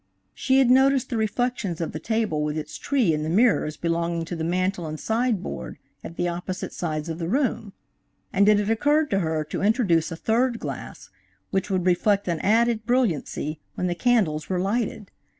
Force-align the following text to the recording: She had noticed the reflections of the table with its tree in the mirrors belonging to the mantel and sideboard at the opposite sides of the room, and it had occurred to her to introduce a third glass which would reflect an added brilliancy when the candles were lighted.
She 0.33 0.57
had 0.57 0.71
noticed 0.71 1.11
the 1.11 1.17
reflections 1.17 1.79
of 1.79 1.91
the 1.91 1.99
table 1.99 2.41
with 2.43 2.57
its 2.57 2.79
tree 2.79 3.13
in 3.13 3.21
the 3.21 3.29
mirrors 3.29 3.77
belonging 3.77 4.25
to 4.25 4.35
the 4.35 4.43
mantel 4.43 4.87
and 4.87 4.99
sideboard 4.99 5.77
at 6.03 6.15
the 6.17 6.27
opposite 6.27 6.73
sides 6.73 7.07
of 7.07 7.19
the 7.19 7.27
room, 7.29 7.73
and 8.33 8.49
it 8.49 8.57
had 8.57 8.71
occurred 8.71 9.11
to 9.11 9.19
her 9.19 9.43
to 9.43 9.61
introduce 9.61 10.11
a 10.11 10.15
third 10.15 10.57
glass 10.57 11.11
which 11.51 11.69
would 11.69 11.85
reflect 11.85 12.27
an 12.27 12.39
added 12.39 12.83
brilliancy 12.87 13.59
when 13.75 13.85
the 13.85 13.93
candles 13.93 14.49
were 14.49 14.59
lighted. 14.59 15.11